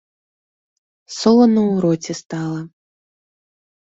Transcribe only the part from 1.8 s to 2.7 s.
роце стала.